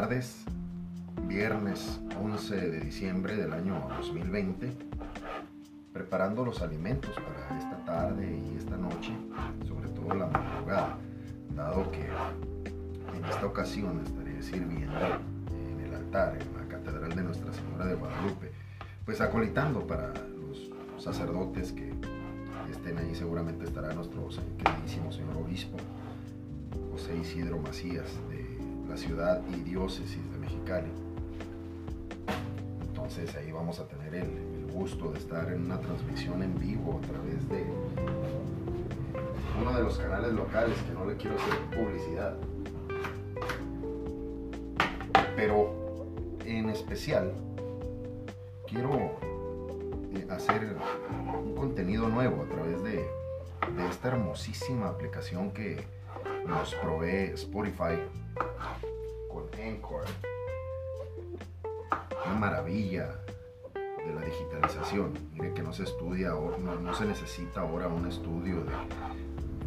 tardes, 0.00 0.44
viernes 1.26 1.98
11 2.22 2.54
de 2.54 2.80
diciembre 2.82 3.34
del 3.34 3.52
año 3.52 3.84
2020, 3.96 4.70
preparando 5.92 6.44
los 6.44 6.62
alimentos 6.62 7.16
para 7.16 7.58
esta 7.58 7.84
tarde 7.84 8.38
y 8.38 8.56
esta 8.56 8.76
noche, 8.76 9.10
sobre 9.66 9.88
todo 9.88 10.14
la 10.14 10.26
madrugada, 10.26 10.98
dado 11.56 11.90
que 11.90 12.06
en 13.16 13.24
esta 13.24 13.44
ocasión 13.44 14.00
estaré 14.06 14.40
sirviendo 14.40 15.00
en 15.50 15.80
el 15.80 15.92
altar, 15.92 16.38
en 16.40 16.56
la 16.56 16.68
Catedral 16.68 17.16
de 17.16 17.22
Nuestra 17.24 17.52
Señora 17.52 17.86
de 17.86 17.96
Guadalupe, 17.96 18.52
pues 19.04 19.20
acolitando 19.20 19.84
para 19.84 20.12
los 20.14 20.70
sacerdotes 21.02 21.72
que 21.72 21.92
estén 22.70 22.98
ahí, 22.98 23.16
seguramente 23.16 23.64
estará 23.64 23.92
nuestro 23.94 24.28
queridísimo 24.58 25.10
señor 25.10 25.38
obispo, 25.38 25.76
José 26.92 27.16
Isidro 27.16 27.58
Macías, 27.58 28.12
de 28.28 28.57
la 28.88 28.96
ciudad 28.96 29.42
y 29.48 29.60
diócesis 29.60 30.32
de 30.32 30.38
Mexicali. 30.38 30.90
Entonces 32.80 33.34
ahí 33.36 33.52
vamos 33.52 33.78
a 33.80 33.86
tener 33.86 34.14
el, 34.14 34.48
gusto 34.72 35.10
de 35.10 35.18
estar 35.18 35.50
en 35.50 35.64
una 35.64 35.80
transmisión 35.80 36.40
en 36.42 36.56
vivo 36.56 37.00
a 37.02 37.06
través 37.06 37.48
de 37.48 37.64
uno 39.60 39.72
de 39.72 39.82
los 39.82 39.98
canales 39.98 40.32
locales 40.34 40.76
que 40.82 40.92
no 40.92 41.04
le 41.04 41.16
quiero 41.16 41.36
hacer 41.36 41.58
publicidad. 41.76 42.36
Pero 45.34 46.06
en 46.44 46.68
especial 46.68 47.32
quiero 48.68 49.18
eh, 50.14 50.28
hacer 50.30 50.76
un 51.42 51.56
contenido 51.56 52.08
nuevo 52.08 52.42
a 52.42 52.46
través 52.46 52.82
de, 52.84 52.96
de 53.76 53.88
esta 53.90 54.08
hermosísima 54.08 54.88
aplicación 54.90 55.50
que 55.50 55.82
nos 56.46 56.74
provee 56.74 57.32
Spotify 57.34 57.98
con 59.88 60.00
Anchor. 60.00 60.04
Una 62.26 62.34
maravilla 62.34 63.14
de 63.74 64.14
la 64.14 64.22
digitalización. 64.22 65.12
Mire 65.32 65.54
que 65.54 65.62
no 65.62 65.72
se 65.72 65.84
estudia, 65.84 66.30
no, 66.30 66.74
no 66.80 66.94
se 66.94 67.04
necesita 67.04 67.60
ahora 67.60 67.88
un 67.88 68.06
estudio 68.06 68.64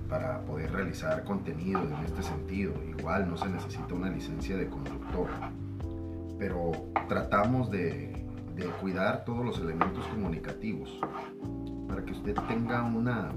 para 0.10 0.42
poder 0.42 0.72
realizar 0.72 1.24
contenido 1.24 1.82
en 1.82 2.06
este 2.06 2.24
sentido. 2.24 2.74
Igual 2.98 3.30
no 3.30 3.38
se 3.38 3.50
necesita 3.50 3.94
una 3.94 4.10
licencia 4.10 4.58
de 4.58 4.68
conductor. 4.68 5.30
Pero 6.38 6.72
tratamos 7.08 7.70
de, 7.70 8.26
de 8.56 8.66
cuidar 8.82 9.26
todos 9.26 9.46
los 9.46 9.60
elementos 9.60 10.06
comunicativos 10.08 11.00
para 11.88 12.04
que 12.04 12.12
usted 12.14 12.36
tenga 12.48 12.84
una, 12.84 13.32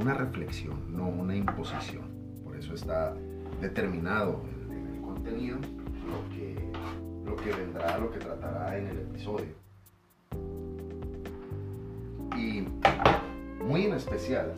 una 0.00 0.14
reflexión, 0.14 0.96
no 0.96 1.08
una 1.08 1.36
imposición 1.36 2.18
eso 2.58 2.74
está 2.74 3.14
determinado 3.60 4.42
lo 5.30 6.28
que, 6.30 6.70
lo 7.24 7.36
que 7.36 7.52
vendrá, 7.52 7.98
lo 7.98 8.10
que 8.10 8.18
tratará 8.18 8.78
en 8.78 8.86
el 8.86 8.98
episodio. 8.98 9.54
Y 12.36 12.66
muy 13.64 13.86
en 13.86 13.94
especial, 13.94 14.54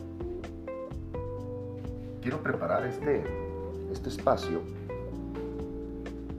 quiero 2.21 2.41
preparar 2.41 2.85
este, 2.85 3.23
este 3.91 4.09
espacio 4.09 4.61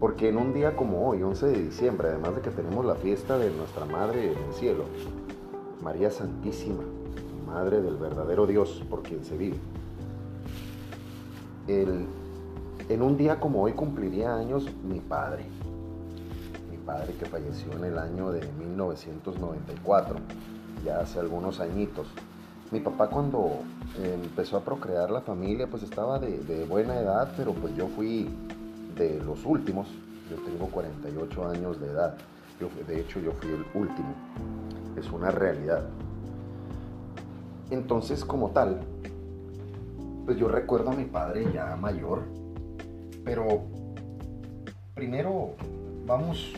porque 0.02 0.28
en 0.28 0.36
un 0.36 0.52
día 0.52 0.74
como 0.74 1.08
hoy, 1.08 1.22
11 1.22 1.46
de 1.46 1.62
diciembre, 1.62 2.08
además 2.08 2.34
de 2.34 2.42
que 2.42 2.50
tenemos 2.50 2.84
la 2.84 2.96
fiesta 2.96 3.38
de 3.38 3.50
nuestra 3.52 3.84
Madre 3.84 4.32
en 4.32 4.38
el 4.48 4.52
cielo, 4.52 4.84
María 5.80 6.10
Santísima, 6.10 6.82
Madre 7.46 7.80
del 7.80 7.96
verdadero 7.98 8.48
Dios 8.48 8.82
por 8.90 9.04
quien 9.04 9.24
se 9.24 9.36
vive, 9.36 9.58
en 12.88 13.02
un 13.02 13.16
día 13.16 13.38
como 13.38 13.62
hoy 13.62 13.72
cumpliría 13.72 14.34
años 14.34 14.66
mi 14.82 15.00
padre. 15.00 15.44
Mi 16.70 16.76
padre 16.78 17.14
que 17.14 17.26
falleció 17.26 17.72
en 17.72 17.84
el 17.84 17.98
año 17.98 18.30
de 18.30 18.46
1994, 18.58 20.16
ya 20.84 21.00
hace 21.00 21.20
algunos 21.20 21.60
añitos. 21.60 22.06
Mi 22.70 22.80
papá 22.80 23.08
cuando 23.08 23.50
empezó 24.02 24.56
a 24.56 24.60
procrear 24.60 25.10
la 25.10 25.20
familia 25.20 25.66
pues 25.66 25.82
estaba 25.82 26.18
de, 26.18 26.64
buena 26.68 26.98
edad, 26.98 27.32
pero 27.36 27.52
pues 27.52 27.76
yo 27.76 27.88
fui 27.88 28.28
de 28.96 29.20
los 29.20 29.44
últimos. 29.44 29.88
Yo 30.30 30.36
tengo 30.36 30.66
48 30.68 31.48
años 31.48 31.80
de 31.80 31.88
edad. 31.88 32.16
Yo, 32.60 32.68
de 32.86 33.00
hecho 33.00 33.20
yo 33.20 33.32
fui 33.32 33.50
el 33.50 33.64
último. 33.74 34.14
Es 34.96 35.10
una 35.10 35.30
realidad. 35.30 35.84
Entonces 37.70 38.24
como 38.24 38.50
tal, 38.50 38.80
pues 40.24 40.38
yo 40.38 40.48
recuerdo 40.48 40.90
a 40.90 40.94
mi 40.94 41.04
padre 41.04 41.50
ya 41.52 41.76
mayor, 41.76 42.22
pero 43.24 43.62
primero 44.94 45.54
vamos 46.06 46.54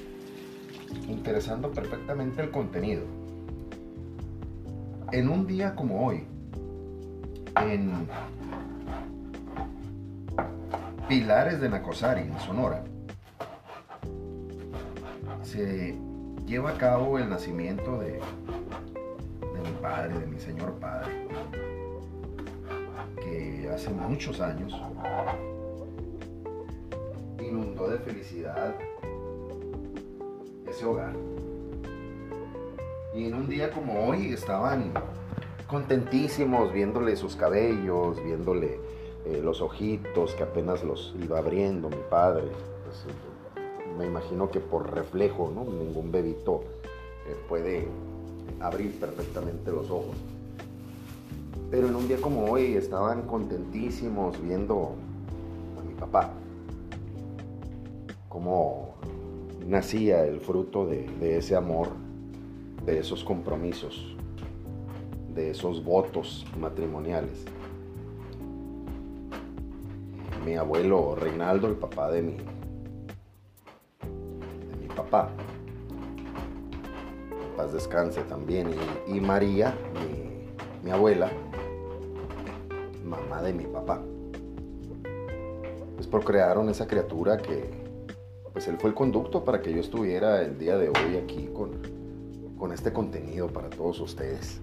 interesando 1.09 1.71
perfectamente 1.71 2.43
el 2.43 2.51
contenido. 2.51 3.03
En 5.13 5.29
un 5.29 5.47
día 5.47 5.75
como 5.75 6.07
hoy, 6.07 6.25
en 7.57 8.09
Pilares 11.09 11.61
de 11.61 11.69
Nacosari, 11.69 12.23
en 12.23 12.39
Sonora, 12.41 12.83
se 15.43 15.97
lleva 16.47 16.71
a 16.71 16.79
cabo 16.79 17.19
el 17.19 17.29
nacimiento 17.29 17.99
de, 18.01 18.13
de 18.13 19.61
mi 19.63 19.77
padre, 19.81 20.19
de 20.19 20.27
mi 20.27 20.41
señor 20.41 20.73
padre 20.81 21.25
hace 23.75 23.91
muchos 23.91 24.41
años 24.41 24.73
inundó 27.47 27.89
de 27.89 27.99
felicidad 27.99 28.75
ese 30.69 30.85
hogar. 30.85 31.15
Y 33.15 33.27
en 33.27 33.35
un 33.35 33.49
día 33.49 33.71
como 33.71 34.09
hoy 34.09 34.33
estaban 34.33 34.93
contentísimos 35.69 36.73
viéndole 36.73 37.17
sus 37.17 37.37
cabellos, 37.37 38.23
viéndole 38.23 38.81
eh, 39.27 39.41
los 39.43 39.61
ojitos 39.61 40.35
que 40.35 40.43
apenas 40.43 40.83
los 40.83 41.15
iba 41.23 41.39
abriendo 41.39 41.89
mi 41.89 42.03
padre. 42.11 42.49
Pues, 42.85 43.07
me 43.99 44.07
imagino 44.07 44.51
que 44.51 44.61
por 44.61 44.93
reflejo. 44.93 45.51
Ningún 45.51 46.11
bebito 46.11 46.63
eh, 47.27 47.37
puede 47.49 47.89
abrir 48.61 48.99
perfectamente 48.99 49.71
los 49.71 49.91
ojos. 49.91 50.17
Pero 51.71 51.89
en 51.89 51.97
un 51.97 52.09
día 52.09 52.19
como 52.21 52.45
hoy 52.51 52.75
estaban 52.75 53.23
contentísimos 53.23 54.41
viendo 54.43 54.95
a 55.81 55.83
mi 55.83 55.95
papá, 55.95 56.31
nacía 59.67 60.25
el 60.25 60.41
fruto 60.41 60.87
de, 60.87 61.37
ese 61.37 61.57
amor, 61.57 61.89
de 62.85 62.99
esos 62.99 63.25
compromisos, 63.25 64.17
de 65.35 65.51
esos 65.51 65.83
votos 65.85 66.47
matrimoniales. 66.59 67.45
Mi 70.45 70.57
abuelo 70.57 71.15
Reinaldo, 71.15 71.69
el 71.69 71.77
papá 71.77 72.11
de 72.11 72.23
mi, 72.23 72.37
de 72.37 72.43
mi 74.81 74.89
papá, 74.89 75.31
paz 77.57 77.73
descanse 77.73 78.21
también, 78.23 78.75
y, 79.07 79.21
María, 79.21 79.75
mi 80.83 80.91
abuela, 80.91 81.31
mamá 83.05 83.43
de 83.43 83.55
mi 83.55 83.65
papá. 83.65 84.03
Pues 85.95 86.07
procrearon 86.07 86.69
esa 86.69 86.87
criatura 86.87 87.39
que, 87.39 87.84
pues 88.55 88.69
él 88.69 88.77
fue 88.79 88.91
el 88.91 88.95
conducto 88.95 89.45
para 89.45 89.61
que 89.61 89.75
yo 89.75 89.81
estuviera 89.81 90.41
el 90.41 90.59
día 90.59 90.79
de 90.79 90.89
hoy 90.89 91.17
aquí 91.23 91.51
con, 91.53 91.73
con 92.57 92.73
este 92.73 92.93
contenido 92.93 93.49
para 93.49 93.69
todos 93.69 93.99
ustedes. 94.01 94.61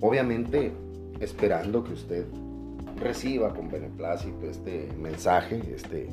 Obviamente 0.00 0.72
esperando 1.18 1.82
que 1.82 1.92
usted 1.92 2.24
reciba 3.00 3.52
con 3.52 3.68
beneplácito 3.68 4.48
este 4.48 4.88
mensaje, 4.96 5.60
este, 5.74 6.08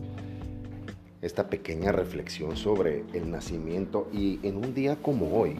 esta 1.21 1.49
pequeña 1.49 1.91
reflexión 1.91 2.57
sobre 2.57 3.03
el 3.13 3.29
nacimiento 3.29 4.09
y 4.11 4.39
en 4.41 4.57
un 4.57 4.73
día 4.73 4.95
como 4.95 5.39
hoy 5.39 5.55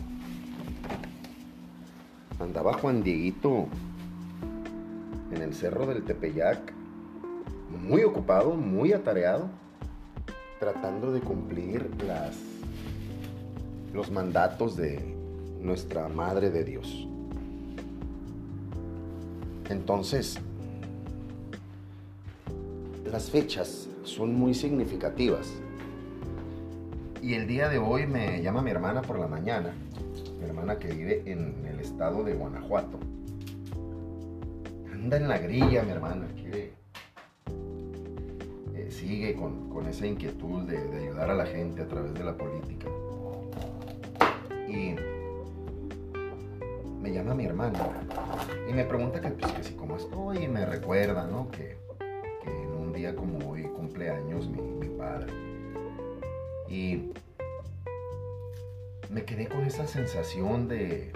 andaba 2.40 2.74
Juan 2.74 3.04
Dieguito 3.04 3.68
en 5.31 5.42
el 5.42 5.54
cerro 5.54 5.86
del 5.86 6.04
Tepeyac, 6.04 6.74
muy 7.88 8.04
ocupado, 8.04 8.56
muy 8.56 8.92
atareado, 8.92 9.50
tratando 10.63 11.12
de 11.12 11.19
cumplir 11.19 11.89
las, 12.07 12.38
los 13.94 14.10
mandatos 14.12 14.77
de 14.77 14.98
nuestra 15.60 16.07
Madre 16.07 16.51
de 16.51 16.63
Dios. 16.63 17.06
Entonces, 19.69 20.38
las 23.12 23.30
fechas 23.30 23.89
son 24.06 24.36
muy 24.36 24.54
significativas. 24.54 25.51
Y 27.21 27.33
el 27.33 27.45
día 27.45 27.68
de 27.68 27.80
hoy 27.80 28.07
me 28.07 28.42
llama 28.42 28.62
mi 28.62 28.71
hermana 28.71 29.01
por 29.01 29.19
la 29.19 29.27
mañana, 29.27 29.74
mi 30.39 30.45
hermana 30.45 30.80
que 30.80 30.94
vive 30.94 31.24
en 31.25 31.65
el 31.65 31.81
estado 31.81 32.24
de 32.24 32.36
Guanajuato 32.36 33.00
anda 34.94 35.18
en 35.18 35.27
la 35.27 35.38
grilla, 35.38 35.83
mi 35.83 35.92
hermana. 35.92 36.27
Sigue 39.04 39.36
con, 39.36 39.70
con 39.70 39.86
esa 39.86 40.08
inquietud 40.08 40.62
de, 40.62 40.78
ayudar 40.98 41.30
a 41.30 41.34
la 41.34 41.46
gente 41.46 41.82
a 41.82 41.88
través 41.90 42.14
de 42.14 42.24
la 42.24 42.38
política. 42.38 42.88
Y 44.66 44.96
me 47.02 47.12
llama 47.12 47.36
mi 47.36 47.46
hermano 47.46 47.80
y 48.70 48.72
me 48.72 48.86
pregunta 48.86 49.20
que, 49.20 49.28
pues, 49.28 49.52
que 49.52 49.64
si 49.64 49.74
cómo 49.74 49.98
estoy 49.98 50.46
y 50.46 50.48
me 50.48 50.66
recuerda, 50.66 51.28
¿no? 51.28 51.52
Que, 51.52 51.76
que 52.44 52.50
en 52.50 52.70
un 52.70 52.94
día 52.94 53.14
como 53.14 53.52
hoy 53.52 53.64
cumpleaños 53.64 54.48
mi, 54.48 54.62
mi 54.62 54.88
padre. 54.98 55.34
Y 56.70 57.12
me 59.10 59.26
quedé 59.26 59.50
con 59.50 59.66
esa 59.66 59.86
sensación 59.86 60.70
de, 60.70 61.12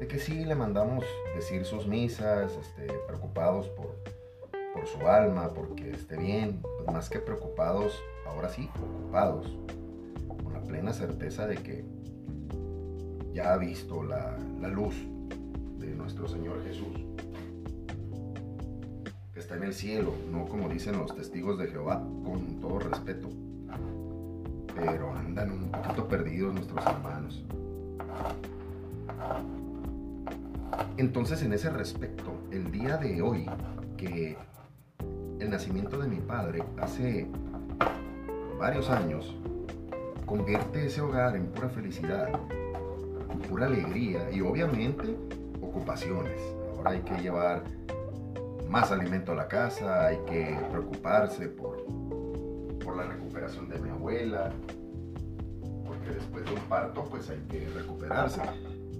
de 0.00 0.08
que 0.08 0.18
sí 0.18 0.42
le 0.46 0.54
mandamos 0.54 1.04
decir 1.34 1.66
sus 1.66 1.86
misas, 1.86 2.50
este, 2.56 2.94
preocupados 3.06 3.68
por, 3.68 3.94
por 4.76 4.86
su 4.86 5.06
alma, 5.08 5.54
porque 5.54 5.90
esté 5.90 6.18
bien, 6.18 6.60
pues 6.60 6.92
más 6.92 7.08
que 7.08 7.18
preocupados, 7.18 7.98
ahora 8.26 8.50
sí, 8.50 8.68
ocupados, 8.78 9.56
con 10.28 10.52
la 10.52 10.60
plena 10.60 10.92
certeza 10.92 11.46
de 11.46 11.56
que 11.56 11.84
ya 13.32 13.54
ha 13.54 13.56
visto 13.56 14.02
la, 14.02 14.36
la 14.60 14.68
luz 14.68 14.94
de 15.78 15.94
nuestro 15.94 16.28
Señor 16.28 16.62
Jesús, 16.64 16.94
que 19.32 19.40
está 19.40 19.56
en 19.56 19.62
el 19.62 19.72
cielo, 19.72 20.12
no 20.30 20.44
como 20.46 20.68
dicen 20.68 20.98
los 20.98 21.14
testigos 21.14 21.58
de 21.58 21.68
Jehová, 21.68 22.02
con 22.24 22.60
todo 22.60 22.78
respeto, 22.78 23.30
pero 24.74 25.10
andan 25.14 25.52
un 25.52 25.70
poquito 25.70 26.06
perdidos 26.06 26.52
nuestros 26.52 26.84
hermanos. 26.84 27.42
Entonces, 30.98 31.42
en 31.42 31.54
ese 31.54 31.70
respecto, 31.70 32.32
el 32.50 32.70
día 32.70 32.98
de 32.98 33.22
hoy, 33.22 33.48
que 33.96 34.36
el 35.46 35.52
nacimiento 35.52 35.98
de 35.98 36.08
mi 36.08 36.16
padre 36.16 36.64
hace 36.80 37.28
varios 38.58 38.90
años, 38.90 39.36
convierte 40.26 40.86
ese 40.86 41.00
hogar 41.00 41.36
en 41.36 41.46
pura 41.46 41.68
felicidad, 41.68 42.32
pura 43.48 43.66
alegría 43.66 44.28
y 44.32 44.40
obviamente 44.40 45.16
ocupaciones. 45.62 46.40
Ahora 46.76 46.90
hay 46.90 47.00
que 47.02 47.14
llevar 47.22 47.62
más 48.68 48.90
alimento 48.90 49.32
a 49.32 49.34
la 49.36 49.46
casa, 49.46 50.06
hay 50.06 50.18
que 50.26 50.58
preocuparse 50.68 51.46
por, 51.46 51.84
por 52.84 52.96
la 52.96 53.04
recuperación 53.04 53.68
de 53.68 53.78
mi 53.78 53.90
abuela, 53.90 54.50
porque 55.86 56.10
después 56.10 56.44
de 56.44 56.54
un 56.54 56.60
parto 56.62 57.04
pues 57.04 57.30
hay 57.30 57.38
que 57.48 57.68
recuperarse. 57.68 58.42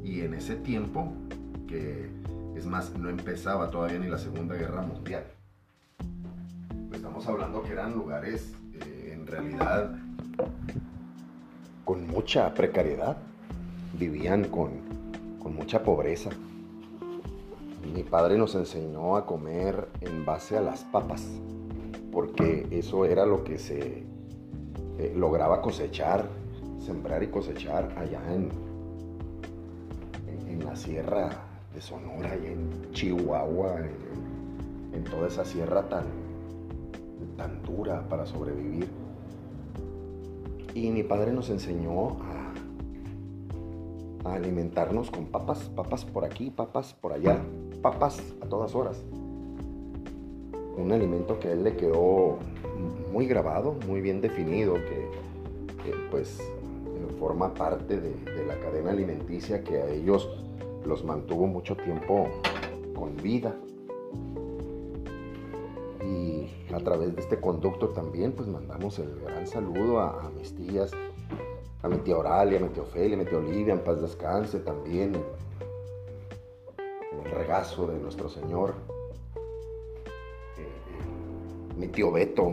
Y 0.04 0.20
en 0.20 0.34
ese 0.34 0.54
tiempo, 0.54 1.12
que 1.66 2.08
es 2.54 2.66
más, 2.66 2.96
no 2.96 3.08
empezaba 3.10 3.68
todavía 3.68 3.98
ni 3.98 4.06
la 4.06 4.18
Segunda 4.18 4.54
Guerra 4.54 4.82
Mundial. 4.82 5.24
Estamos 7.16 7.40
hablando 7.40 7.62
que 7.62 7.72
eran 7.72 7.94
lugares 7.94 8.52
eh, 8.74 9.12
en 9.14 9.26
realidad 9.26 9.90
con 11.86 12.06
mucha 12.06 12.52
precariedad, 12.52 13.16
vivían 13.98 14.44
con, 14.44 14.72
con 15.42 15.56
mucha 15.56 15.82
pobreza. 15.82 16.28
Mi 17.94 18.02
padre 18.02 18.36
nos 18.36 18.54
enseñó 18.54 19.16
a 19.16 19.24
comer 19.24 19.88
en 20.02 20.26
base 20.26 20.58
a 20.58 20.60
las 20.60 20.84
papas, 20.84 21.26
porque 22.12 22.66
eso 22.70 23.06
era 23.06 23.24
lo 23.24 23.44
que 23.44 23.58
se 23.58 24.04
eh, 24.98 25.14
lograba 25.16 25.62
cosechar, 25.62 26.28
sembrar 26.84 27.22
y 27.22 27.28
cosechar 27.28 27.94
allá 27.96 28.20
en, 28.30 28.50
en, 30.50 30.62
la 30.62 30.76
sierra 30.76 31.30
de 31.72 31.80
Sonora 31.80 32.36
y 32.36 32.48
en 32.48 32.92
Chihuahua, 32.92 33.78
en, 33.78 34.96
en 34.98 35.04
toda 35.04 35.28
esa 35.28 35.46
sierra 35.46 35.88
tan, 35.88 36.25
tan 37.36 37.62
dura 37.62 38.08
para 38.08 38.26
sobrevivir. 38.26 38.88
Y 40.74 40.90
mi 40.90 41.02
padre 41.02 41.32
nos 41.32 41.48
enseñó 41.50 42.18
a, 44.24 44.34
alimentarnos 44.34 45.10
con 45.10 45.26
papas, 45.26 45.70
papas 45.74 46.04
por 46.04 46.24
aquí, 46.24 46.50
papas 46.50 46.92
por 46.94 47.12
allá, 47.12 47.40
papas 47.80 48.20
a 48.40 48.46
todas 48.46 48.74
horas. 48.74 49.02
Un 50.76 50.92
alimento 50.92 51.38
que 51.38 51.48
a 51.48 51.52
él 51.52 51.64
le 51.64 51.76
quedó 51.76 52.38
muy 53.12 53.26
grabado, 53.26 53.76
muy 53.86 54.00
bien 54.00 54.20
definido, 54.20 54.74
que, 54.74 55.06
pues 56.10 56.40
forma 57.18 57.54
parte 57.54 57.98
de, 58.00 58.44
la 58.46 58.58
cadena 58.60 58.90
alimenticia 58.90 59.64
que 59.64 59.78
a 59.78 59.88
ellos 59.88 60.28
los 60.84 61.04
mantuvo 61.04 61.46
mucho 61.46 61.76
tiempo 61.76 62.28
con 62.94 63.16
vida. 63.16 63.54
A 66.76 66.80
través 66.80 67.16
de 67.16 67.22
este 67.22 67.40
conducto 67.40 67.88
también 67.88 68.32
pues 68.32 68.48
mandamos 68.48 68.98
el 68.98 69.18
gran 69.20 69.46
saludo 69.46 69.98
a, 69.98 70.30
mis 70.36 70.54
tías, 70.54 70.90
a 71.82 71.88
mi 71.88 71.96
tía 71.96 72.18
Oralia, 72.18 72.58
a 72.58 72.62
mi 72.62 72.68
tía 72.68 72.82
Ofelia, 72.82 73.16
a 73.16 73.18
mi 73.18 73.24
tía 73.24 73.38
Olivia, 73.38 73.72
en 73.72 73.80
paz 73.80 74.02
descanse 74.02 74.58
también, 74.58 75.14
en, 75.14 75.22
el 77.24 77.30
regazo 77.30 77.86
de 77.86 77.98
nuestro 77.98 78.28
Señor. 78.28 78.74
Eh, 80.58 81.78
mi 81.78 81.88
tío 81.88 82.12
Beto, 82.12 82.52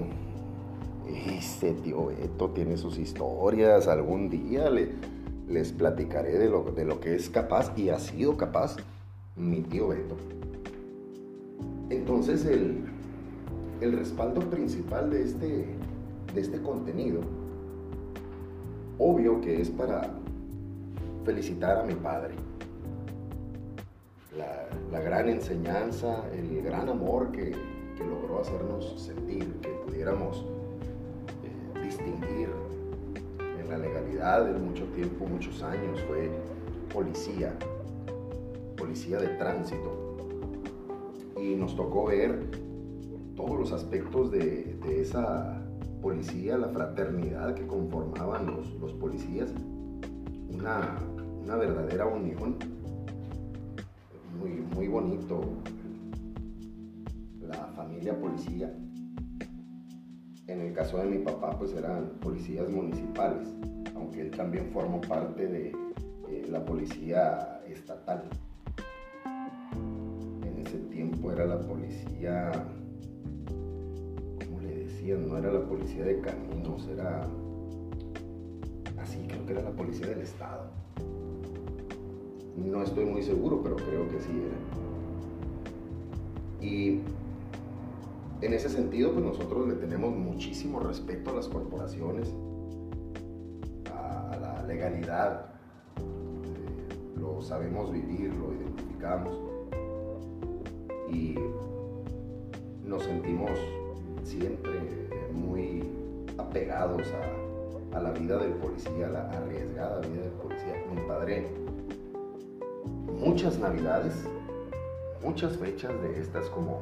ese 1.05 1.73
tío 1.73 2.05
Beto 2.05 2.49
tiene 2.51 2.77
sus 2.77 2.97
historias, 2.97 3.89
algún 3.89 4.29
día 4.29 4.69
le, 4.69 4.93
les 5.49 5.73
platicaré 5.73 6.39
de 6.39 6.47
lo, 6.47 6.63
de 6.63 6.85
lo 6.85 7.01
que 7.01 7.13
es 7.13 7.29
capaz 7.29 7.77
y 7.77 7.89
ha 7.89 7.99
sido 7.99 8.37
capaz 8.37 8.77
mi 9.35 9.63
tío 9.63 9.89
Beto. 9.89 10.15
Entonces 11.89 12.45
el, 12.45 12.85
el 13.83 13.91
respaldo 13.91 14.39
principal 14.49 15.09
de 15.09 15.23
este, 15.23 15.65
de 16.33 16.41
este 16.41 16.61
contenido, 16.61 17.19
obvio 18.97 19.41
que 19.41 19.59
es 19.59 19.69
para 19.69 20.09
felicitar 21.25 21.79
a 21.79 21.83
mi 21.83 21.93
padre. 21.93 22.35
La, 24.37 25.01
gran 25.01 25.27
enseñanza, 25.27 26.23
el 26.31 26.61
gran 26.61 26.87
amor 26.87 27.31
que, 27.31 27.51
que, 27.97 28.05
logró 28.05 28.39
hacernos 28.39 29.01
sentir, 29.01 29.45
que 29.61 29.69
pudiéramos 29.85 30.45
eh, 31.43 31.83
distinguir 31.83 32.47
en 33.59 33.69
la 33.69 33.77
legalidad 33.79 34.45
de 34.45 34.57
mucho 34.59 34.85
tiempo, 34.95 35.25
muchos 35.25 35.61
años, 35.61 35.99
fue 36.07 36.31
policía, 36.93 37.53
policía 38.77 39.17
de 39.17 39.27
tránsito. 39.29 40.15
Y 41.35 41.55
nos 41.55 41.75
tocó 41.75 42.05
ver 42.05 42.39
todos 43.35 43.59
los 43.59 43.71
aspectos 43.71 44.31
de, 44.31 44.77
esa 45.01 45.61
policía, 46.01 46.57
la 46.57 46.69
fraternidad 46.69 47.55
que 47.55 47.65
conformaban 47.65 48.47
los, 48.47 48.71
los 48.79 48.93
policías, 48.93 49.51
una, 50.49 50.99
una, 51.43 51.55
verdadera 51.55 52.05
unión, 52.05 52.57
muy, 54.39 54.51
muy 54.75 54.87
bonito, 54.87 55.41
la 57.41 57.67
familia 57.75 58.17
policía. 58.19 58.73
En 60.47 60.59
el 60.59 60.73
caso 60.73 60.97
de 60.97 61.05
mi 61.05 61.19
papá, 61.19 61.57
pues 61.57 61.73
eran 61.73 62.11
policías 62.19 62.69
municipales, 62.69 63.47
aunque 63.95 64.21
él 64.21 64.31
también 64.31 64.69
formó 64.71 64.99
parte 65.01 65.47
de 65.47 65.73
eh, 66.29 66.45
la 66.49 66.63
policía 66.63 67.61
estatal. 67.67 68.23
En 70.45 70.67
ese 70.67 70.77
tiempo 70.89 71.31
era 71.31 71.45
la 71.45 71.59
policía 71.61 72.51
no 75.11 75.37
era 75.37 75.51
la 75.51 75.59
policía 75.65 76.05
de 76.05 76.21
caminos, 76.21 76.87
era 76.87 77.27
así, 79.01 79.25
creo 79.27 79.45
que 79.45 79.51
era 79.51 79.61
la 79.61 79.71
policía 79.71 80.07
del 80.07 80.21
Estado. 80.21 80.71
No 82.55 82.81
estoy 82.81 83.05
muy 83.05 83.21
seguro, 83.21 83.61
pero 83.61 83.75
creo 83.75 84.07
que 84.07 84.19
sí 84.21 84.31
era. 84.31 84.55
Y 86.65 87.01
en 88.41 88.53
ese 88.53 88.69
sentido, 88.69 89.11
pues 89.11 89.25
nosotros 89.25 89.67
le 89.67 89.75
tenemos 89.75 90.15
muchísimo 90.15 90.79
respeto 90.79 91.31
a 91.31 91.33
las 91.33 91.49
corporaciones, 91.49 92.33
a, 93.93 94.37
la 94.39 94.63
legalidad, 94.63 95.47
eh, 95.97 97.19
lo 97.19 97.41
sabemos 97.41 97.91
vivir, 97.91 98.33
lo 98.33 98.53
identificamos 98.53 99.37
y 101.11 101.35
nos 102.85 103.03
sentimos 103.03 103.51
siempre 104.33 104.71
muy 105.31 105.83
apegados 106.37 107.07
a, 107.93 107.99
la 107.99 108.11
vida 108.11 108.37
del 108.37 108.53
policía, 108.53 109.05
a 109.05 109.09
la 109.09 109.29
arriesgada 109.29 109.99
vida 110.01 110.23
del 110.23 110.31
policía. 110.31 110.83
Mi 110.91 111.01
padre, 111.01 111.47
muchas 113.11 113.59
navidades, 113.59 114.13
muchas 115.21 115.55
fechas 115.57 115.91
de 116.01 116.19
estas 116.19 116.49
como 116.49 116.81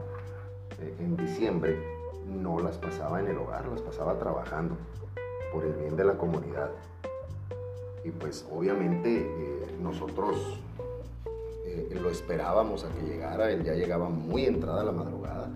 eh, 0.80 0.96
en 1.00 1.18
diciembre, 1.18 1.78
no 2.26 2.60
las 2.60 2.78
pasaba 2.78 3.20
en 3.20 3.28
el 3.28 3.38
hogar, 3.38 3.68
las 3.68 3.82
pasaba 3.82 4.18
trabajando 4.18 4.78
por 5.52 5.66
el 5.66 5.74
bien 5.74 5.98
de 5.98 6.06
la 6.06 6.18
comunidad. 6.18 6.70
Y 8.06 8.12
pues 8.12 8.48
obviamente 8.50 9.18
eh, 9.18 9.66
nosotros 9.82 10.60
eh, 11.66 11.90
lo 12.02 12.10
esperábamos 12.10 12.86
a 12.86 12.90
que 12.94 13.06
llegara, 13.06 13.52
él 13.52 13.64
ya 13.64 13.74
llegaba 13.74 14.08
muy 14.10 14.46
entrada 14.46 14.84
la 14.86 14.94
madrugada 14.94 15.50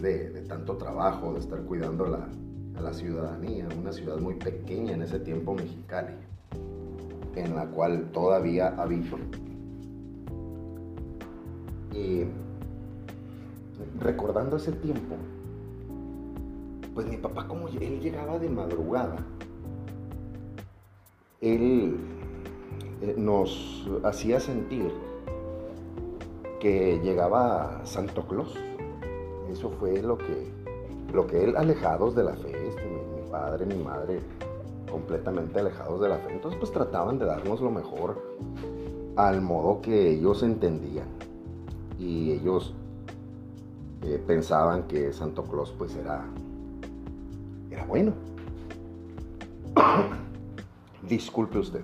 de, 0.00 0.42
tanto 0.48 0.76
trabajo, 0.76 1.32
de 1.32 1.40
estar 1.40 1.60
cuidando 1.62 2.04
a 2.76 2.80
la 2.80 2.92
ciudadanía, 2.92 3.68
una 3.78 3.92
ciudad 3.92 4.18
muy 4.18 4.34
pequeña 4.34 4.92
en 4.92 5.02
ese 5.02 5.18
tiempo 5.18 5.54
Mexicali, 5.54 6.14
en 7.34 7.54
la 7.54 7.66
cual 7.66 8.10
todavía 8.12 8.68
habito. 8.68 9.18
Y 11.92 12.24
recordando 14.00 14.56
ese 14.56 14.72
tiempo, 14.72 15.16
pues 16.94 17.06
mi 17.06 17.16
papá 17.16 17.46
como 17.48 17.68
él 17.68 18.00
llegaba 18.00 18.38
de 18.38 18.48
madrugada, 18.48 19.16
él 21.40 21.96
eh, 23.00 23.14
nos 23.16 23.88
hacía 24.02 24.40
sentir 24.40 24.92
que 26.60 27.00
llegaba 27.02 27.80
Santo 27.84 28.26
Claus. 28.26 28.56
Eso 29.50 29.70
fue 29.70 30.02
lo 30.02 30.18
que, 30.18 30.52
lo 31.12 31.26
que 31.26 31.44
él, 31.44 31.56
alejados 31.56 32.14
de 32.14 32.24
la 32.24 32.34
fe, 32.34 32.68
este, 32.68 32.84
mi, 32.84 33.22
mi, 33.22 33.30
padre, 33.30 33.66
mi 33.66 33.82
madre, 33.82 34.20
completamente 34.90 35.60
alejados 35.60 36.00
de 36.00 36.08
la 36.08 36.18
fe. 36.18 36.32
Entonces 36.32 36.58
pues 36.58 36.72
trataban 36.72 37.18
de 37.18 37.26
darnos 37.26 37.60
lo 37.60 37.70
mejor 37.70 38.22
al 39.16 39.40
modo 39.40 39.80
que 39.80 40.10
ellos 40.10 40.42
entendían. 40.42 41.08
Y 41.98 42.32
ellos 42.32 42.74
eh, 44.02 44.22
pensaban 44.24 44.84
que 44.84 45.12
Santo 45.12 45.42
Claus 45.42 45.74
pues 45.76 45.96
era, 45.96 46.24
era 47.70 47.84
bueno. 47.86 48.12
Disculpe 51.08 51.58
usted. 51.58 51.82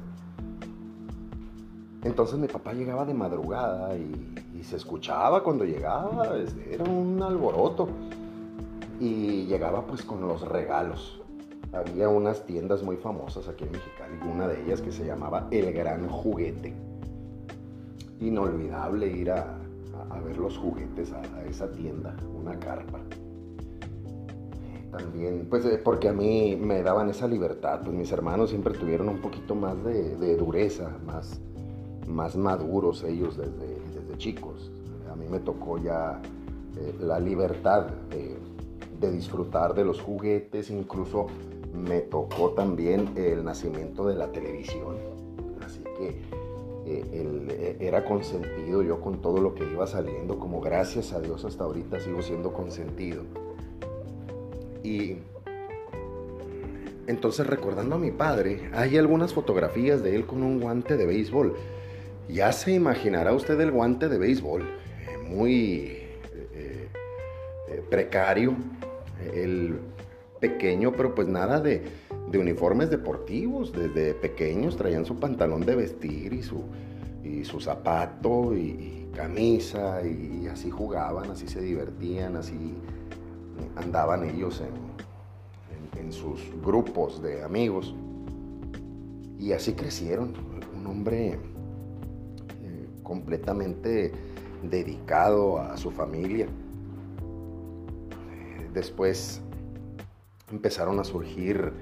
Entonces 2.02 2.38
mi 2.38 2.46
papá 2.46 2.72
llegaba 2.72 3.04
de 3.04 3.14
madrugada 3.14 3.96
y, 3.96 4.34
se 4.64 4.76
escuchaba 4.76 5.42
cuando 5.42 5.64
llegaba, 5.64 6.36
este, 6.38 6.74
era 6.74 6.84
un 6.84 7.22
alboroto. 7.22 7.88
Y 9.00 9.44
llegaba 9.46 9.86
pues 9.86 10.02
con 10.02 10.20
los 10.20 10.42
regalos. 10.48 11.20
Había 11.72 12.08
unas 12.08 12.46
tiendas 12.46 12.82
muy 12.82 12.96
famosas 12.96 13.48
aquí 13.48 13.64
en 13.64 13.72
Mexicali, 13.72 14.18
una 14.32 14.46
de 14.46 14.62
ellas 14.62 14.80
que 14.80 14.92
se 14.92 15.04
llamaba 15.04 15.48
El 15.50 15.72
Gran 15.72 16.08
Juguete. 16.08 16.72
Inolvidable 18.20 19.08
ir 19.08 19.32
a, 19.32 19.58
ver 20.24 20.38
los 20.38 20.56
juguetes 20.56 21.12
a, 21.12 21.44
esa 21.44 21.70
tienda, 21.72 22.16
una 22.38 22.58
carpa 22.58 23.00
también, 24.92 25.48
pues 25.50 25.64
eh, 25.64 25.80
porque 25.82 26.08
a 26.08 26.12
mí 26.12 26.56
me 26.56 26.80
daban 26.84 27.10
esa 27.10 27.26
libertad, 27.26 27.80
pues 27.82 27.96
mis 27.96 28.12
hermanos 28.12 28.50
siempre 28.50 28.74
tuvieron 28.74 29.08
un 29.08 29.20
poquito 29.20 29.56
más 29.56 29.74
de 29.82 30.36
dureza, 30.36 30.88
más, 31.04 31.40
más 32.06 32.36
maduros 32.36 33.02
ellos 33.02 33.36
desde 33.36 33.83
chicos. 34.24 34.70
A 35.12 35.16
mí 35.16 35.26
me 35.28 35.38
tocó 35.38 35.76
ya 35.76 36.22
eh, 36.78 36.94
la 36.98 37.20
libertad 37.20 37.88
de, 38.10 38.42
disfrutar 39.12 39.74
de 39.74 39.84
los 39.84 40.00
juguetes, 40.00 40.70
incluso 40.70 41.26
me 41.74 42.00
tocó 42.00 42.52
también 42.52 43.12
el 43.16 43.44
nacimiento 43.44 44.06
de 44.06 44.14
la 44.14 44.32
televisión. 44.32 44.96
Así 45.62 45.82
que 45.98 46.08
eh, 46.86 47.04
eh, 47.12 47.76
era 47.80 48.06
consentido 48.06 48.82
yo 48.82 49.02
con 49.02 49.20
todo 49.20 49.42
lo 49.42 49.54
que 49.54 49.70
iba 49.70 49.86
saliendo, 49.86 50.38
como 50.38 50.62
gracias 50.62 51.12
a 51.12 51.20
Dios 51.20 51.44
hasta 51.44 51.64
ahorita 51.64 52.00
sigo 52.00 52.22
siendo 52.22 52.54
consentido. 52.54 53.24
Y 54.82 55.18
entonces 57.06 57.46
recordando 57.46 57.96
a 57.96 57.98
mi 57.98 58.10
padre, 58.10 58.70
hay 58.72 58.96
algunas 58.96 59.34
fotografías 59.34 60.02
de 60.02 60.16
él 60.16 60.24
con 60.24 60.42
un 60.42 60.60
guante 60.60 60.96
de 60.96 61.04
béisbol 61.04 61.54
ya 62.28 62.52
se 62.52 62.72
imaginará 62.72 63.32
usted 63.32 63.60
el 63.60 63.70
guante 63.70 64.08
de 64.08 64.18
béisbol, 64.18 64.62
eh, 64.62 65.18
muy 65.28 65.98
eh, 66.54 66.88
eh, 67.68 67.82
precario, 67.90 68.54
el 69.34 69.78
pequeño, 70.40 70.92
pero 70.92 71.14
pues 71.14 71.28
nada 71.28 71.60
de, 71.60 71.82
uniformes 72.34 72.90
deportivos. 72.90 73.72
Desde 73.72 74.12
pequeños 74.12 74.76
traían 74.76 75.04
su 75.04 75.20
pantalón 75.20 75.64
de 75.64 75.76
vestir 75.76 76.32
y 76.32 76.42
su, 76.42 76.64
y 77.22 77.44
su 77.44 77.60
zapato 77.60 78.56
y, 78.56 79.08
camisa 79.14 80.02
y, 80.02 80.48
así 80.48 80.68
jugaban, 80.68 81.30
así 81.30 81.46
se 81.46 81.60
divertían, 81.60 82.34
así 82.34 82.74
andaban 83.76 84.24
ellos 84.24 84.60
en 85.96 86.12
sus 86.12 86.40
grupos 86.60 87.22
de 87.22 87.44
amigos. 87.44 87.94
Y 89.38 89.52
así 89.52 89.74
crecieron. 89.74 90.32
Un 90.76 90.86
hombre 90.88 91.38
completamente 93.04 94.10
dedicado 94.62 95.60
a 95.60 95.76
su 95.76 95.92
familia. 95.92 96.48
Después 98.72 99.40
empezaron 100.50 100.98
a 100.98 101.04
surgir 101.04 101.72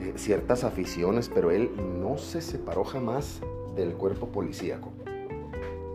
eh, 0.00 0.12
ciertas 0.16 0.64
aficiones, 0.64 1.30
pero 1.32 1.50
él 1.50 1.70
no 2.00 2.16
se 2.16 2.40
separó 2.40 2.84
jamás 2.84 3.40
del 3.76 3.92
cuerpo 3.94 4.28
policíaco. 4.28 4.92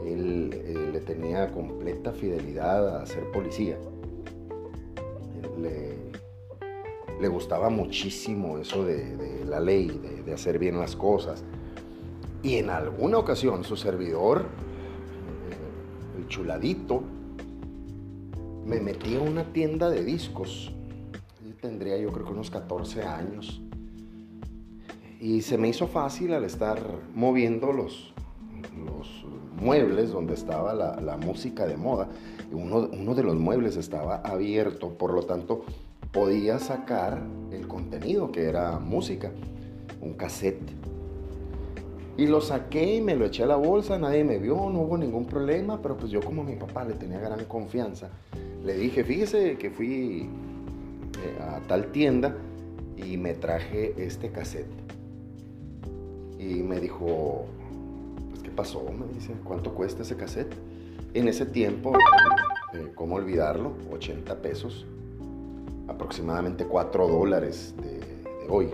Él 0.06 0.52
eh, 0.54 0.90
le 0.94 1.00
tenía 1.00 1.52
completa 1.52 2.12
fidelidad 2.12 3.02
a 3.02 3.06
ser 3.06 3.32
policía. 3.32 3.78
Le 7.20 7.28
gustaba 7.28 7.70
muchísimo 7.70 8.60
eso 8.60 8.86
de, 8.86 9.44
la 9.46 9.60
ley, 9.60 9.90
de 10.26 10.34
hacer 10.34 10.58
bien 10.58 10.80
las 10.80 10.96
cosas. 10.96 11.44
Y 12.42 12.56
en 12.56 12.70
alguna 12.70 13.18
ocasión 13.18 13.64
su 13.66 13.76
servidor, 13.76 14.46
el 16.18 16.28
chuladito, 16.28 17.04
me 18.66 18.80
metí 18.80 19.16
a 19.16 19.22
una 19.22 19.52
tienda 19.52 19.90
de 19.90 20.04
discos. 20.04 20.72
tendría 21.60 21.98
yo 21.98 22.12
creo 22.12 22.30
unos 22.30 22.50
14 22.50 23.04
años. 23.04 23.62
Y 25.20 25.42
se 25.42 25.58
me 25.58 25.68
hizo 25.68 25.88
fácil 25.88 26.34
al 26.34 26.46
estar 26.46 26.80
moviendo 27.14 27.74
los, 27.74 28.14
los 28.86 29.26
muebles 29.60 30.12
donde 30.12 30.34
estaba 30.34 30.74
la, 30.74 31.18
música 31.18 31.66
de 31.66 31.76
moda. 31.76 32.08
Uno, 32.54 32.90
uno 32.94 33.16
de 33.16 33.24
los 33.24 33.36
muebles 33.36 33.76
estaba 33.76 34.18
abierto, 34.18 34.98
por 34.98 35.14
lo 35.14 35.24
tanto 35.24 35.66
podía 36.14 36.58
sacar 36.58 37.22
el 37.52 37.68
contenido 37.68 38.32
que 38.32 38.46
era 38.46 38.80
música, 38.80 39.32
un 40.00 40.14
cassette 40.14 40.72
y 42.20 42.28
lo 42.28 42.42
saqué 42.42 42.96
y 42.96 43.02
me 43.02 43.16
lo 43.16 43.24
eché 43.24 43.44
a 43.44 43.46
la 43.46 43.56
bolsa, 43.56 43.98
nadie 43.98 44.26
me 44.26 44.40
vio, 44.40 44.56
no 44.70 44.82
hubo 44.82 44.98
ningún 44.98 45.26
problema, 45.26 45.82
pero 45.82 45.96
pues 45.96 46.12
yo 46.12 46.20
como 46.20 46.42
a 46.42 46.44
mi 46.44 46.58
papá 46.58 46.84
le 46.84 46.96
tenía 46.96 47.18
gran 47.18 47.46
confianza, 47.46 48.10
le 48.62 48.74
dije, 48.74 49.06
fíjese 49.06 49.58
que 49.58 49.70
fui 49.70 50.28
eh, 51.24 51.42
a 51.42 51.62
tal 51.70 51.94
tienda 51.94 52.36
y 52.98 53.16
me 53.16 53.36
traje 53.36 53.94
este 53.98 54.32
cassette. 54.32 54.68
Y 56.38 56.62
me 56.62 56.82
dijo, 56.82 57.46
pues 58.32 58.44
¿qué 58.44 58.52
pasó? 58.52 58.84
Me 58.92 59.08
dice, 59.14 59.34
¿cuánto 59.46 59.74
cuesta 59.74 60.02
ese 60.02 60.18
cassette? 60.18 60.54
En 61.14 61.30
ese 61.30 61.46
tiempo, 61.46 61.94
eh, 62.74 62.92
¿cómo 62.96 63.16
olvidarlo? 63.16 63.72
80 63.94 64.42
pesos, 64.42 64.86
aproximadamente 65.88 66.66
4 66.66 67.08
dólares 67.08 67.74
de 67.82 68.50
hoy 68.50 68.68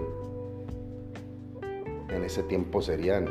en 2.15 2.23
ese 2.23 2.43
tiempo 2.43 2.81
serían 2.81 3.27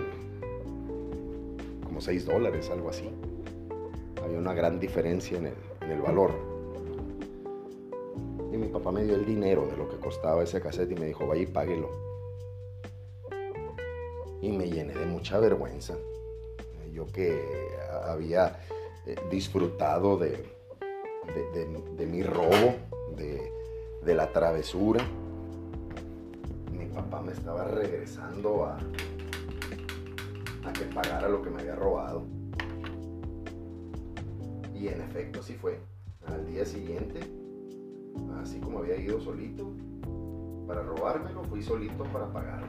como 1.84 2.00
6 2.00 2.26
dólares, 2.26 2.70
algo 2.70 2.90
así. 2.90 3.08
Había 4.22 4.38
una 4.38 4.54
gran 4.54 4.78
diferencia 4.78 5.38
en 5.38 5.46
el, 5.90 6.00
valor. 6.00 6.32
Y 8.52 8.56
mi 8.56 8.68
papá 8.68 8.92
me 8.92 9.04
dio 9.04 9.14
el 9.14 9.24
dinero 9.24 9.66
de 9.66 9.76
lo 9.76 9.88
que 9.88 9.96
costaba 9.96 10.42
ese 10.42 10.60
cassette 10.60 10.92
y 10.92 10.94
me 10.94 11.06
dijo, 11.06 11.26
vaya 11.26 11.42
y 11.42 11.46
páguelo. 11.46 11.90
Y 14.40 14.52
me 14.52 14.68
llené 14.68 14.94
de 14.94 15.06
mucha 15.06 15.38
vergüenza. 15.38 15.96
Yo 16.92 17.06
que 17.06 17.40
había 18.04 18.60
eh, 19.06 19.16
disfrutado 19.30 20.16
de, 20.16 20.44
de, 21.96 22.06
mi 22.06 22.22
robo, 22.22 22.74
de, 23.16 23.50
de 24.04 24.14
la 24.14 24.32
travesura 24.32 25.04
me 27.24 27.32
estaba 27.32 27.64
regresando 27.64 28.66
a, 28.66 28.76
a 30.64 30.72
que 30.72 30.84
pagara 30.94 31.28
lo 31.28 31.42
que 31.42 31.50
me 31.50 31.60
había 31.60 31.74
robado. 31.74 32.24
Y 34.74 34.88
en 34.88 35.00
efecto 35.00 35.40
así 35.40 35.54
fue. 35.54 35.80
Al 36.26 36.46
día 36.46 36.64
siguiente, 36.64 37.20
así 38.40 38.58
como 38.58 38.78
había 38.78 38.96
ido 38.96 39.20
solito 39.20 39.70
para 40.66 40.82
robármelo, 40.82 41.44
fui 41.44 41.62
solito 41.62 42.04
para 42.04 42.32
pagarlo. 42.32 42.68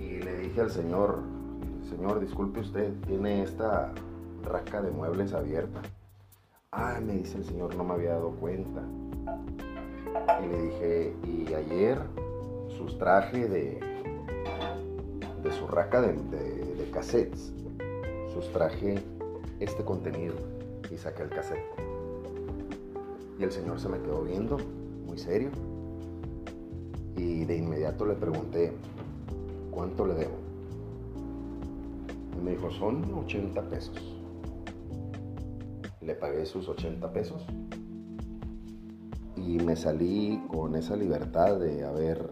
Y 0.00 0.20
le 0.20 0.38
dije 0.38 0.60
al 0.60 0.70
señor, 0.70 1.20
señor, 1.88 2.20
disculpe 2.20 2.60
usted, 2.60 2.92
tiene 3.06 3.42
esta 3.42 3.92
raca 4.44 4.82
de 4.82 4.90
muebles 4.90 5.32
abierta. 5.32 5.82
Ah, 6.70 7.00
me 7.04 7.14
dice 7.14 7.38
el 7.38 7.44
señor, 7.44 7.74
no 7.74 7.84
me 7.84 7.94
había 7.94 8.10
dado 8.10 8.30
cuenta. 8.32 8.82
Y 10.42 10.46
le 10.46 10.62
dije, 10.62 11.16
¿y 11.24 11.54
ayer 11.54 11.98
sustraje 12.76 13.48
de, 13.48 13.80
de 15.42 15.52
su 15.52 15.66
raca 15.66 16.00
de, 16.00 16.12
de, 16.12 16.90
cassettes, 16.90 17.52
sustraje 18.32 18.96
este 19.60 19.84
contenido 19.84 20.34
y 20.90 20.96
saqué 20.96 21.22
el 21.22 21.30
cassette. 21.30 21.64
Y 23.38 23.42
el 23.42 23.50
señor 23.50 23.80
se 23.80 23.88
me 23.88 23.98
quedó 24.00 24.22
viendo, 24.22 24.58
muy 25.06 25.18
serio. 25.18 25.50
Y 27.16 27.44
de 27.44 27.56
inmediato 27.56 28.06
le 28.06 28.14
pregunté, 28.14 28.72
¿cuánto 29.70 30.06
le 30.06 30.14
debo? 30.14 30.36
Y 32.38 32.44
me 32.44 32.52
dijo, 32.52 32.70
son 32.70 33.04
80 33.12 33.62
pesos. 33.68 34.20
Le 36.00 36.14
pagué 36.14 36.44
sus 36.46 36.68
80 36.68 37.12
pesos 37.12 37.44
y 39.36 39.58
me 39.58 39.76
salí 39.76 40.42
con 40.48 40.74
esa 40.74 40.96
libertad 40.96 41.58
de 41.58 41.84
haber 41.84 42.30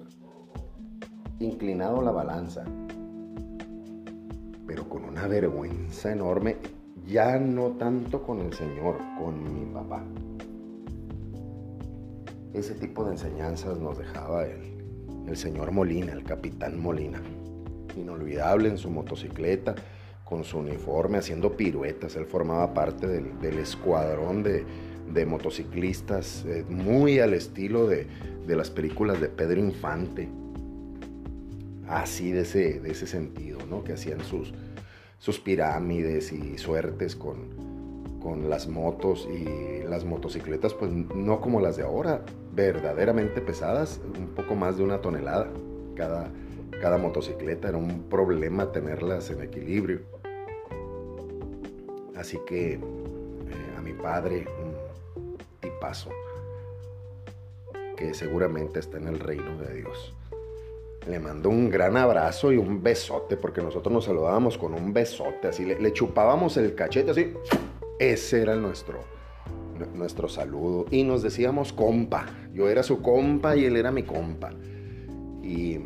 inclinado 1.45 2.03
la 2.03 2.11
balanza, 2.11 2.65
pero 4.67 4.89
con 4.89 5.05
una 5.05 5.27
vergüenza 5.27 6.13
enorme, 6.13 6.57
ya 7.07 7.39
no 7.39 7.73
tanto 7.73 8.23
con 8.23 8.41
el 8.41 8.53
Señor, 8.53 8.97
con 9.19 9.43
mi 9.43 9.67
papá. 9.73 10.05
Ese 12.55 12.75
tipo 12.75 13.05
de 13.05 13.13
enseñanzas 13.13 13.79
nos 13.79 13.99
dejaba 13.99 14.45
el, 14.45 14.73
el 15.27 15.37
señor 15.37 15.73
Molina, 15.73 16.13
el 16.13 16.25
capitán 16.25 16.81
Molina, 16.81 17.23
inolvidable 17.97 18.69
en 18.69 18.79
su 18.79 18.91
motocicleta, 18.91 19.75
con 20.25 20.45
su 20.45 20.59
uniforme, 20.59 21.19
haciendo 21.19 21.57
piruetas. 21.57 22.17
Él 22.17 22.27
formaba 22.27 22.75
parte 22.75 23.07
del, 23.07 23.39
del 23.41 23.59
escuadrón 23.59 24.43
de, 24.43 24.65
de 25.13 25.27
motociclistas, 25.27 26.45
eh, 26.47 26.65
muy 26.69 27.19
al 27.21 27.35
estilo 27.35 27.87
de, 27.87 28.07
de, 28.47 28.57
las 28.57 28.71
películas 28.71 29.21
de 29.21 29.29
Pedro 29.29 29.61
Infante. 29.61 30.29
Así 31.93 32.33
de 32.33 32.41
ese, 32.41 32.81
de 32.81 32.91
ese 32.91 33.07
sentido, 33.07 33.59
¿no? 33.69 33.85
Que 33.85 33.93
hacían 33.93 34.21
sus, 34.21 34.55
sus 35.19 35.39
pirámides 35.39 36.33
y 36.33 36.57
suertes 36.57 37.15
con, 37.15 38.19
con 38.19 38.49
las 38.49 38.67
motos 38.67 39.29
y 39.31 39.87
las 39.87 40.07
motocicletas, 40.07 40.73
pues 40.73 40.91
no 40.91 41.43
como 41.43 41.61
las 41.61 41.77
de 41.77 41.83
ahora, 41.83 42.25
verdaderamente 42.55 43.43
pesadas, 43.43 44.01
un 44.19 44.29
poco 44.29 44.55
más 44.55 44.79
de 44.79 44.85
una 44.85 45.03
tonelada 45.03 45.49
cada, 45.95 46.31
cada 46.81 46.97
motocicleta. 46.97 47.69
Era 47.69 47.77
un 47.77 48.05
problema 48.09 48.73
tenerlas 48.73 49.29
en 49.29 49.43
equilibrio. 49.43 50.01
Así 52.17 52.39
que 52.47 52.75
eh, 52.75 52.81
a 53.77 53.83
mi 53.83 53.93
padre, 53.93 54.47
un 54.65 55.37
tipazo, 55.61 56.09
que 57.99 58.15
seguramente 58.15 58.81
está 58.81 58.97
en 58.97 59.09
el 59.09 59.19
reino 59.19 59.59
de 59.59 59.75
Dios. 59.75 60.15
Le 61.09 61.19
mando 61.19 61.49
un 61.49 61.69
gran 61.69 61.97
abrazo 61.97 62.53
y 62.53 62.57
un 62.57 62.83
besote, 62.83 63.37
porque 63.37 63.61
nosotros 63.61 63.93
nos 63.93 64.05
saludábamos 64.05 64.57
con 64.57 64.73
un 64.73 64.93
besote, 64.93 65.49
así 65.49 65.65
le, 65.65 65.93
chupábamos 65.93 66.57
el 66.57 66.75
cachete, 66.75 67.11
así. 67.11 67.33
Ese 67.99 68.43
era 68.43 68.55
nuestro, 68.55 69.01
nuestro 69.95 70.29
saludo. 70.29 70.87
Y 70.91 71.03
nos 71.03 71.23
decíamos 71.23 71.73
compa. 71.73 72.27
Yo 72.53 72.69
era 72.69 72.83
su 72.83 73.03
compa 73.03 73.57
y 73.57 73.65
él 73.65 73.77
era 73.77 73.91
mi 73.91 74.05
compa. 74.05 74.51
Y 75.43 75.79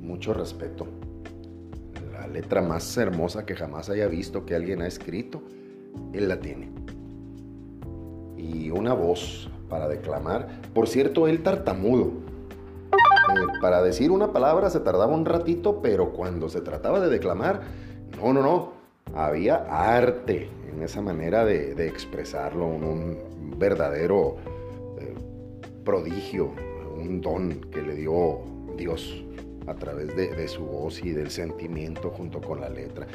mucho 0.00 0.32
respeto. 0.34 0.86
La 2.12 2.26
letra 2.28 2.62
más 2.62 2.96
hermosa 2.96 3.44
que 3.44 3.56
jamás 3.56 3.90
haya 3.90 4.06
visto 4.06 4.46
que 4.46 4.54
alguien 4.54 4.82
ha 4.82 4.86
escrito, 4.86 5.42
él 6.12 6.28
la 6.28 6.40
tiene. 6.40 6.70
Y 8.36 8.70
una 8.70 8.94
voz 8.94 9.50
para 9.68 9.88
declamar. 9.88 10.60
Por 10.74 10.88
cierto, 10.88 11.28
él 11.28 11.42
tartamudo. 11.42 12.27
Eh, 13.28 13.60
para 13.60 13.82
decir 13.82 14.10
una 14.10 14.32
palabra 14.32 14.70
se 14.70 14.80
tardaba 14.80 15.14
un 15.14 15.24
ratito, 15.24 15.80
pero 15.82 16.12
cuando 16.12 16.48
se 16.48 16.60
trataba 16.60 17.00
de 17.00 17.08
declamar, 17.08 17.60
no, 18.16 18.32
no, 18.32 18.42
no. 18.42 18.78
Había 19.14 19.56
arte 19.96 20.50
en 20.70 20.82
esa 20.82 21.00
manera 21.00 21.44
de, 21.44 21.86
expresarlo, 21.86 22.66
un, 22.66 23.18
verdadero 23.58 24.36
eh, 24.98 25.14
prodigio, 25.84 26.52
un 26.96 27.20
don 27.20 27.60
que 27.72 27.82
le 27.82 27.94
dio 27.94 28.40
Dios 28.76 29.24
a 29.66 29.74
través 29.74 30.14
de, 30.14 30.28
de, 30.28 30.46
su 30.46 30.64
voz 30.64 31.02
y 31.02 31.10
del 31.10 31.30
sentimiento 31.30 32.10
junto 32.10 32.40
con 32.40 32.60
la 32.60 32.68
letra. 32.68 33.06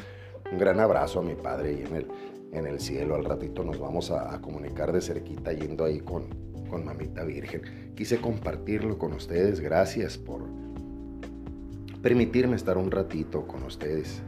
Un 0.51 0.57
gran 0.57 0.79
abrazo 0.79 1.19
a 1.19 1.23
mi 1.23 1.35
padre 1.35 1.73
y 1.73 1.83
en 1.83 1.95
el, 1.95 2.07
en 2.51 2.67
el 2.67 2.79
cielo. 2.79 3.15
Al 3.15 3.23
ratito 3.23 3.63
nos 3.63 3.79
vamos 3.79 4.11
a, 4.11 4.33
a 4.33 4.41
comunicar 4.41 4.91
de 4.91 5.01
cerquita 5.01 5.53
yendo 5.53 5.85
ahí 5.85 5.99
con, 5.99 6.25
con 6.73 6.85
Mamita 6.85 7.23
Virgen. 7.23 7.93
Quise 7.95 8.19
compartirlo 8.19 8.97
con 8.97 9.13
ustedes. 9.13 9.59
Gracias 9.59 10.17
por 10.17 10.41
permitirme 12.01 12.55
estar 12.55 12.79
un 12.79 12.89
ratito 12.89 13.45
con 13.45 13.61
ustedes. 13.61 14.23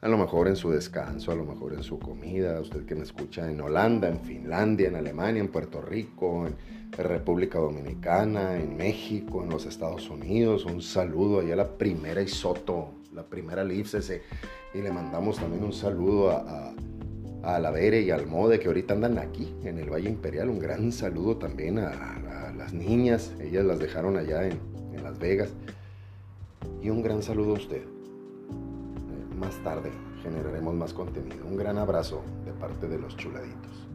A 0.00 0.06
lo 0.06 0.16
mejor 0.16 0.46
en 0.46 0.54
su 0.54 0.70
descanso, 0.70 1.32
a 1.32 1.34
lo 1.34 1.44
mejor 1.44 1.72
en 1.72 1.82
su 1.82 1.98
comida. 1.98 2.60
Usted 2.60 2.86
que 2.86 2.94
me 2.94 3.02
escucha 3.02 3.50
en 3.50 3.60
Holanda, 3.60 4.08
en 4.08 4.20
Finlandia, 4.20 4.86
en 4.86 4.94
Alemania, 4.94 5.40
en 5.40 5.48
Puerto 5.48 5.82
Rico, 5.82 6.46
en 6.46 6.54
República 6.92 7.58
Dominicana, 7.58 8.54
en 8.54 8.76
México, 8.76 9.42
en 9.42 9.50
los 9.50 9.66
Estados 9.66 10.08
Unidos. 10.08 10.66
Un 10.66 10.80
saludo 10.80 11.40
allá 11.40 11.54
a 11.54 11.56
la 11.56 11.76
primera 11.76 12.22
Isoto, 12.22 12.90
la 13.12 13.24
primera 13.24 13.64
Lipsese. 13.64 14.22
Y 14.72 14.82
le 14.82 14.92
mandamos 14.92 15.40
también 15.40 15.64
un 15.64 15.72
saludo 15.72 16.30
a, 16.30 16.36
a, 16.36 16.74
a 17.42 17.58
la 17.58 17.70
Vere 17.70 18.02
y 18.02 18.10
al 18.10 18.26
Mode 18.26 18.58
que 18.60 18.68
ahorita 18.68 18.94
andan 18.94 19.18
aquí 19.18 19.54
en 19.64 19.78
el 19.78 19.90
Valle 19.90 20.08
Imperial. 20.08 20.48
Un 20.48 20.58
gran 20.58 20.92
saludo 20.92 21.36
también 21.36 21.78
a, 21.78 22.14
las 22.56 22.72
niñas. 22.72 23.32
Ellas 23.40 23.64
las 23.64 23.78
dejaron 23.78 24.16
allá 24.16 24.44
en, 24.44 24.58
en 24.92 25.02
Las 25.04 25.18
Vegas. 25.18 25.50
Y 26.82 26.90
un 26.90 27.02
gran 27.02 27.22
saludo 27.22 27.52
a 27.52 27.54
usted 27.54 27.82
más 29.38 29.56
tarde 29.62 29.90
generaremos 30.22 30.74
más 30.74 30.92
contenido. 30.92 31.46
Un 31.46 31.56
gran 31.56 31.78
abrazo 31.78 32.22
de 32.44 32.52
parte 32.52 32.88
de 32.88 32.98
los 32.98 33.16
chuladitos. 33.16 33.87